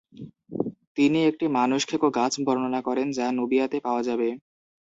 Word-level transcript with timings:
তিনি 0.97 1.19
একটি 1.29 1.45
"মানুষ-খেকো 1.57 2.07
গাছ" 2.15 2.33
বর্ণনা 2.45 2.79
করেন 2.87 3.07
যা 3.17 3.25
নুবিয়াতে 3.37 3.77
পাওয়া 3.85 4.01
যাবে। 4.07 4.27